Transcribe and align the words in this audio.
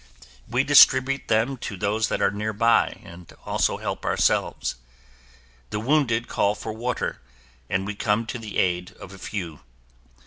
We 0.47 0.63
distribute 0.63 1.27
them 1.27 1.57
to 1.57 1.77
those 1.77 2.07
that 2.07 2.23
are 2.23 2.31
nearby 2.31 2.99
and 3.03 3.31
also 3.45 3.77
help 3.77 4.03
ourselves. 4.03 4.73
The 5.69 5.79
wounded 5.79 6.27
call 6.27 6.55
for 6.55 6.73
water 6.73 7.21
and 7.69 7.85
we 7.85 7.93
come 7.93 8.25
to 8.25 8.39
the 8.39 8.57
aid 8.57 8.93
of 8.93 9.13
a 9.13 9.19
few. 9.19 9.59